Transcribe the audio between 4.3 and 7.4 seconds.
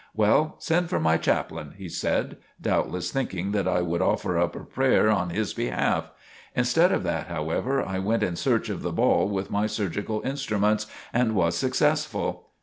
up a prayer in his behalf. Instead of that,